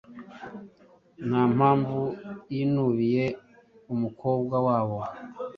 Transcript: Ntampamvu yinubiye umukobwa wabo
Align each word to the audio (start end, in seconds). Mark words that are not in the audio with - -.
Ntampamvu 1.27 1.99
yinubiye 2.55 3.25
umukobwa 3.93 4.55
wabo 4.67 4.97